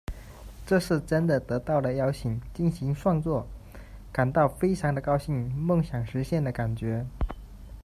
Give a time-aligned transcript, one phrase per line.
[0.65, 3.45] 这次真的得到了邀请进行创作
[4.11, 7.05] 感到非常的高兴，梦想实现的感觉”。